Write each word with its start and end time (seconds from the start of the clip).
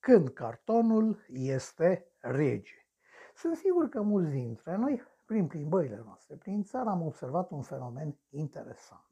când 0.00 0.28
cartonul 0.28 1.24
este 1.28 2.06
rege. 2.20 2.86
Sunt 3.34 3.56
sigur 3.56 3.88
că 3.88 4.00
mulți 4.00 4.30
dintre 4.30 4.76
noi, 4.76 5.02
prin 5.24 5.46
plimbările 5.46 6.02
noastre 6.04 6.36
prin 6.36 6.62
țară, 6.62 6.88
am 6.88 7.02
observat 7.02 7.50
un 7.50 7.62
fenomen 7.62 8.18
interesant. 8.30 9.02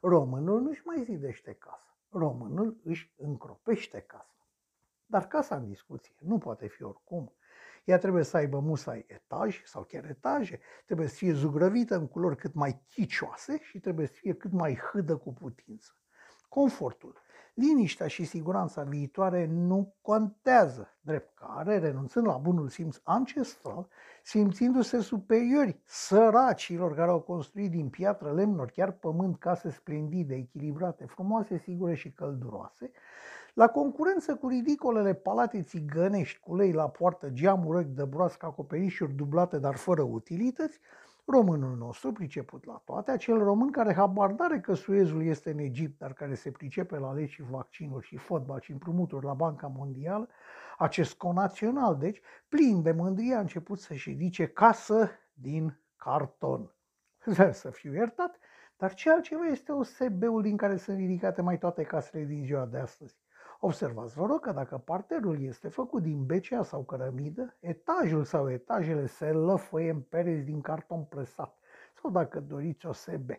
Românul 0.00 0.60
nu-și 0.60 0.82
mai 0.84 1.02
zidește 1.02 1.52
casă, 1.52 1.96
românul 2.08 2.80
își 2.84 3.12
încropește 3.16 4.00
casa. 4.00 4.46
Dar 5.06 5.26
casa 5.26 5.56
în 5.56 5.66
discuție 5.66 6.14
nu 6.18 6.38
poate 6.38 6.66
fi 6.66 6.82
oricum. 6.82 7.32
Ea 7.84 7.98
trebuie 7.98 8.24
să 8.24 8.36
aibă 8.36 8.60
musai 8.60 9.04
etaj 9.08 9.62
sau 9.64 9.82
chiar 9.82 10.04
etaje, 10.04 10.60
trebuie 10.84 11.06
să 11.06 11.14
fie 11.14 11.32
zugrăvită 11.32 11.96
în 11.96 12.08
culori 12.08 12.36
cât 12.36 12.54
mai 12.54 12.82
chicioase 12.88 13.58
și 13.62 13.80
trebuie 13.80 14.06
să 14.06 14.12
fie 14.12 14.34
cât 14.34 14.52
mai 14.52 14.76
hâdă 14.76 15.16
cu 15.16 15.32
putință. 15.32 15.92
Confortul, 16.50 17.14
liniștea 17.54 18.06
și 18.06 18.24
siguranța 18.24 18.82
viitoare 18.82 19.46
nu 19.46 19.94
contează, 20.00 20.88
drept 21.00 21.38
care, 21.38 21.78
renunțând 21.78 22.26
la 22.26 22.36
bunul 22.36 22.68
simț 22.68 22.96
ancestral, 23.02 23.88
simțindu-se 24.22 25.00
superiori 25.00 25.80
săracilor 25.84 26.94
care 26.94 27.10
au 27.10 27.20
construit 27.20 27.70
din 27.70 27.88
piatră, 27.88 28.32
lemn, 28.32 28.64
chiar 28.72 28.92
pământ, 28.92 29.38
case 29.38 29.70
splendide, 29.70 30.34
echilibrate, 30.34 31.04
frumoase, 31.04 31.58
sigure 31.58 31.94
și 31.94 32.12
călduroase, 32.12 32.90
la 33.54 33.68
concurență 33.68 34.34
cu 34.34 34.48
ridicolele 34.48 35.14
palate 35.14 35.62
țigănești 35.62 36.40
cu 36.40 36.56
lei 36.56 36.72
la 36.72 36.88
poartă, 36.88 37.28
geamuri 37.28 37.84
de 37.84 38.04
broască, 38.04 38.46
acoperișuri 38.46 39.12
dublate, 39.12 39.58
dar 39.58 39.76
fără 39.76 40.02
utilități, 40.02 40.80
românul 41.30 41.76
nostru, 41.76 42.12
priceput 42.12 42.64
la 42.64 42.82
toate, 42.84 43.10
acel 43.10 43.38
român 43.38 43.70
care 43.70 43.94
habar 43.94 44.30
n-are 44.30 44.60
că 44.60 44.74
Suezul 44.74 45.24
este 45.24 45.50
în 45.50 45.58
Egipt, 45.58 45.98
dar 45.98 46.12
care 46.12 46.34
se 46.34 46.50
pricepe 46.50 46.98
la 46.98 47.12
legi 47.12 47.32
și 47.32 47.42
vaccinuri 47.42 48.06
și 48.06 48.16
fotbal 48.16 48.60
și 48.60 48.72
împrumuturi 48.72 49.24
la 49.24 49.34
Banca 49.34 49.66
Mondială, 49.66 50.28
acest 50.78 51.14
conațional, 51.14 51.96
deci, 51.96 52.20
plin 52.48 52.82
de 52.82 52.92
mândrie, 52.92 53.34
a 53.34 53.40
început 53.40 53.80
să-și 53.80 54.10
ridice 54.10 54.46
casă 54.46 55.10
din 55.32 55.80
carton. 55.96 56.74
Să 57.52 57.70
fiu 57.70 57.94
iertat, 57.94 58.38
dar 58.76 58.94
ce 58.94 59.10
altceva 59.10 59.44
este 59.44 59.72
OSB-ul 59.72 60.42
din 60.42 60.56
care 60.56 60.76
sunt 60.76 60.96
ridicate 60.96 61.42
mai 61.42 61.58
toate 61.58 61.82
casele 61.82 62.24
din 62.24 62.44
ziua 62.44 62.66
de 62.66 62.78
astăzi? 62.78 63.18
Observați, 63.62 64.14
vă 64.14 64.26
rog, 64.26 64.40
că 64.40 64.52
dacă 64.52 64.78
parterul 64.78 65.42
este 65.42 65.68
făcut 65.68 66.02
din 66.02 66.24
becea 66.24 66.62
sau 66.62 66.82
cărămidă, 66.82 67.56
etajul 67.60 68.24
sau 68.24 68.50
etajele 68.50 69.06
se 69.06 69.32
lăfăie 69.32 69.90
în 69.90 70.00
pereți 70.00 70.44
din 70.44 70.60
carton 70.60 71.02
presat 71.02 71.58
sau, 72.00 72.10
dacă 72.10 72.40
doriți, 72.40 72.86
o 72.86 72.92
SB, 72.92 73.30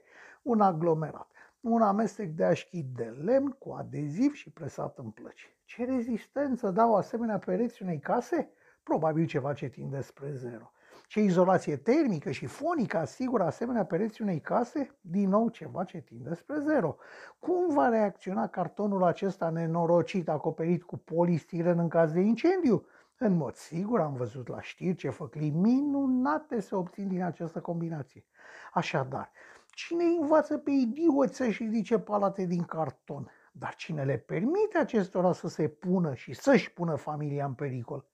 un 0.42 0.62
aglomerat, 0.62 1.28
un 1.62 1.82
amestec 1.82 2.30
de 2.30 2.44
așchit 2.44 2.86
de 2.86 3.04
lemn 3.04 3.50
cu 3.50 3.72
adeziv 3.72 4.34
și 4.34 4.52
presat 4.52 4.98
în 4.98 5.10
plăci. 5.10 5.56
Ce 5.66 5.86
rezistență 5.86 6.72
dau 6.72 6.96
asemenea 6.96 7.38
pereți 7.38 7.82
unei 7.82 8.00
case? 8.00 8.50
Probabil 8.84 9.26
ceva 9.26 9.54
ce 9.54 9.68
tinde 9.68 10.02
spre 10.02 10.32
zero. 10.34 10.72
Ce 11.08 11.20
izolație 11.20 11.78
termică 11.78 12.32
și 12.32 12.46
fonică 12.46 12.98
asigură 12.98 13.44
asemenea 13.44 13.86
pereții 13.86 14.24
unei 14.24 14.42
case? 14.42 14.98
Din 15.02 15.30
nou 15.30 15.50
ceva 15.50 15.84
ce 15.84 15.98
tinde 15.98 16.36
spre 16.36 16.60
zero. 16.60 16.96
Cum 17.40 17.74
va 17.74 17.90
reacționa 17.90 18.48
cartonul 18.48 19.04
acesta 19.04 19.50
nenorocit 19.50 20.30
acoperit 20.30 20.84
cu 20.84 20.98
polistiren 20.98 21.80
în 21.80 21.88
caz 21.88 22.12
de 22.12 22.20
incendiu? 22.20 22.86
În 23.18 23.34
mod 23.34 23.56
sigur 23.56 24.00
am 24.00 24.14
văzut 24.14 24.48
la 24.48 24.62
știri 24.62 24.96
ce 24.96 25.10
făclii 25.10 25.50
minunate 25.50 26.60
se 26.60 26.76
obțin 26.76 27.08
din 27.08 27.24
această 27.24 27.60
combinație. 27.60 28.26
Așadar, 28.74 29.32
cine 29.70 30.04
învață 30.04 30.58
pe 30.58 30.72
idioți 30.72 31.36
să-și 31.36 31.64
ridice 31.64 32.00
palate 32.00 32.46
din 32.46 32.64
carton? 32.64 33.32
Dar 33.52 33.76
cine 33.76 34.04
le 34.04 34.18
permite 34.18 34.78
acestora 34.78 35.34
să 35.34 35.48
se 35.48 35.68
pună 35.68 36.14
și 36.14 36.34
să-și 36.34 36.74
pună 36.74 36.96
familia 36.96 37.46
în 37.46 37.54
pericol? 37.54 38.06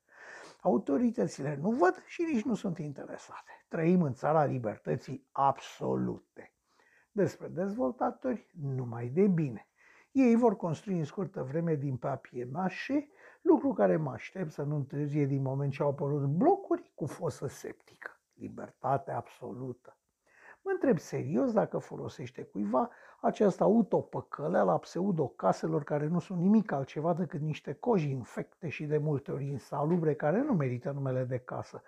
Autoritățile 0.61 1.55
nu 1.61 1.69
văd 1.69 2.03
și 2.05 2.21
nici 2.33 2.43
nu 2.43 2.55
sunt 2.55 2.77
interesate. 2.77 3.65
Trăim 3.67 4.01
în 4.01 4.13
țara 4.13 4.45
libertății 4.45 5.27
absolute. 5.31 6.53
Despre 7.11 7.47
dezvoltatori, 7.47 8.49
numai 8.61 9.07
de 9.07 9.27
bine. 9.27 9.67
Ei 10.11 10.35
vor 10.35 10.55
construi 10.55 10.97
în 10.97 11.03
scurtă 11.03 11.43
vreme 11.43 11.75
din 11.75 11.97
papie 11.97 12.49
mașe, 12.51 13.09
lucru 13.41 13.73
care 13.73 13.97
mă 13.97 14.11
aștept 14.11 14.51
să 14.51 14.63
nu 14.63 14.75
întârzie 14.75 15.25
din 15.25 15.41
moment 15.41 15.71
ce 15.71 15.81
au 15.81 15.89
apărut 15.89 16.25
blocuri 16.25 16.91
cu 16.95 17.05
fosă 17.05 17.47
septică. 17.47 18.21
Libertate 18.33 19.11
absolută. 19.11 19.96
Mă 20.67 20.73
întreb 20.73 20.97
serios 20.97 21.51
dacă 21.51 21.77
folosește 21.77 22.43
cuiva 22.43 22.89
această 23.21 23.63
autopăcălea 23.63 24.63
la 24.63 24.77
pseudo-caselor 24.77 25.83
care 25.83 26.07
nu 26.07 26.19
sunt 26.19 26.39
nimic 26.39 26.71
altceva 26.71 27.13
decât 27.13 27.41
niște 27.41 27.73
coji 27.73 28.09
infecte 28.09 28.69
și 28.69 28.85
de 28.85 28.97
multe 28.97 29.31
ori 29.31 29.45
insalubre 29.45 30.13
care 30.13 30.41
nu 30.41 30.53
merită 30.53 30.91
numele 30.91 31.23
de 31.23 31.37
casă. 31.37 31.81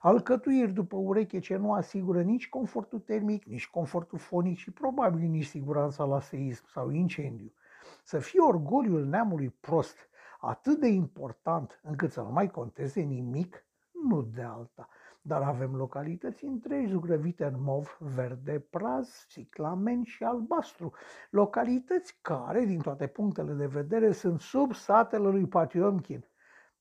Alcătuiri 0.00 0.72
după 0.72 0.96
ureche 0.96 1.38
ce 1.38 1.56
nu 1.56 1.72
asigură 1.72 2.22
nici 2.22 2.48
confortul 2.48 2.98
termic, 2.98 3.44
nici 3.44 3.68
confortul 3.68 4.18
fonic 4.18 4.56
și 4.56 4.70
probabil 4.70 5.28
nici 5.28 5.46
siguranța 5.46 6.04
la 6.04 6.20
seism 6.20 6.64
sau 6.68 6.90
incendiu. 6.90 7.52
Să 8.04 8.18
fie 8.18 8.40
orgoliul 8.40 9.04
neamului 9.04 9.50
prost 9.60 9.96
atât 10.40 10.80
de 10.80 10.88
important 10.88 11.80
încât 11.82 12.12
să 12.12 12.20
nu 12.20 12.30
mai 12.30 12.50
conteze 12.50 13.00
nimic, 13.00 13.64
nu 14.08 14.22
de 14.22 14.42
alta 14.42 14.88
dar 15.26 15.42
avem 15.42 15.74
localități 15.74 16.44
întregi 16.44 16.90
zugrăvite 16.90 17.44
în 17.44 17.62
mov, 17.62 17.96
verde, 18.00 18.60
praz, 18.70 19.24
ciclamen 19.28 20.02
și 20.02 20.24
albastru. 20.24 20.92
Localități 21.30 22.18
care, 22.22 22.64
din 22.64 22.80
toate 22.80 23.06
punctele 23.06 23.52
de 23.52 23.66
vedere, 23.66 24.12
sunt 24.12 24.40
sub 24.40 24.74
satele 24.74 25.28
lui 25.28 25.46
Patiomkin. 25.46 26.26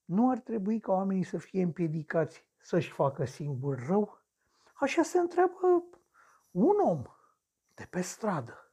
Nu 0.06 0.30
ar 0.30 0.40
trebui 0.40 0.80
ca 0.80 0.92
oamenii 0.92 1.24
să 1.24 1.38
fie 1.38 1.64
împiedicați 1.64 2.48
să-și 2.62 2.92
facă 2.92 3.26
singur 3.26 3.86
rău? 3.88 4.22
Așa 4.74 5.02
se 5.02 5.18
întreabă 5.18 5.84
un 6.52 6.76
om 6.84 7.02
de 7.74 7.88
pe 7.90 8.02
stradă. 8.02 8.65